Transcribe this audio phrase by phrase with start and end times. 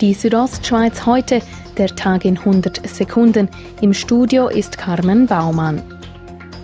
[0.00, 1.42] Die Südostschweiz heute,
[1.76, 3.50] der Tag in 100 Sekunden.
[3.82, 5.82] Im Studio ist Carmen Baumann.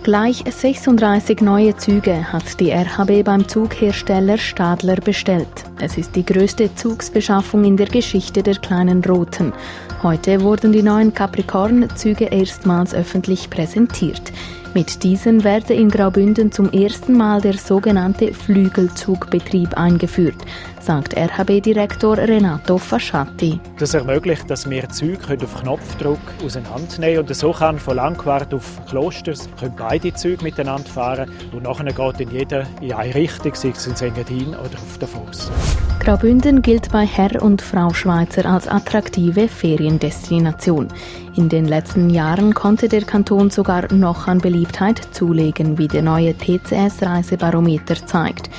[0.01, 5.66] Gleich 36 neue Züge hat die RHB beim Zughersteller Stadler bestellt.
[5.79, 9.53] Es ist die größte Zugsbeschaffung in der Geschichte der kleinen Roten.
[10.01, 14.33] Heute wurden die neuen Capricorn-Züge erstmals öffentlich präsentiert.
[14.73, 20.35] Mit diesen werde in Graubünden zum ersten Mal der sogenannte Flügelzugbetrieb eingeführt,
[20.79, 23.59] sagt RHB-Direktor Renato Fasciatti.
[23.79, 29.49] Das ermöglicht, dass wir Züge auf Knopfdruck auseinandernehmen und so kann von Langquart auf Klosters
[29.59, 33.87] können beide Züge miteinander fahren und nachher geht in jeder in eine Richtung, sei es
[33.87, 35.49] in Engadin oder auf der Fuß.
[35.99, 40.87] Graubünden gilt bei Herr und Frau Schweizer als attraktive Feriendestination.
[41.35, 46.33] In den letzten Jahren konnte der Kanton sogar noch an Beliebtheit zulegen, wie der neue
[46.33, 48.49] TCS-Reisebarometer zeigt.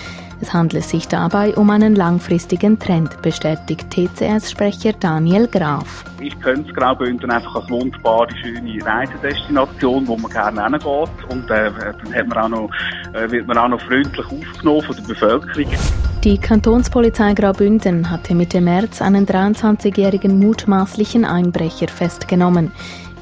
[0.41, 6.05] Es handelt sich dabei um einen langfristigen Trend, bestätigt TCS-Sprecher Daniel Graf.
[6.21, 10.85] Ich könnte Graubünden einfach als wunderbare, schöne Reisedestination, wo man gerne hingeht.
[11.29, 12.71] Und äh, dann hat man auch noch,
[13.15, 15.67] äh, wird man auch noch freundlich aufgenommen von der Bevölkerung.
[16.29, 22.71] Die Kantonspolizei Graubünden hatte Mitte März einen 23-jährigen mutmaßlichen Einbrecher festgenommen.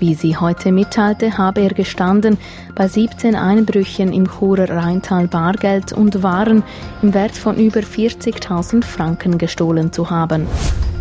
[0.01, 2.37] Wie sie heute mitteilte, habe er gestanden,
[2.75, 6.65] bei 17 Einbrüchen im Churer Rheintal Bargeld und Waren
[7.01, 10.49] im Wert von über 40.000 Franken gestohlen zu haben.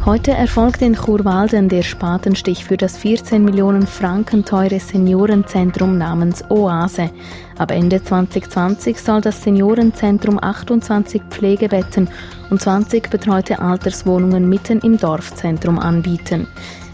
[0.06, 7.10] Heute erfolgt in Churwalden der Spatenstich für das 14 Millionen Franken teure Seniorenzentrum namens Oase.
[7.58, 12.08] Ab Ende 2020 soll das Seniorenzentrum 28 Pflegebetten
[12.52, 16.46] und 20 betreute Alterswohnungen mitten im Dorfzentrum anbieten.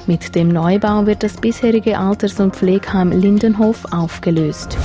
[0.07, 4.77] Mit dem Neubau wird das bisherige Alters- und Pflegeheim Lindenhof aufgelöst.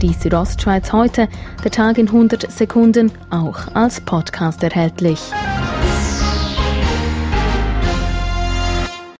[0.00, 1.28] Die Südostschweiz heute,
[1.64, 5.20] der Tag in 100 Sekunden, auch als Podcast erhältlich.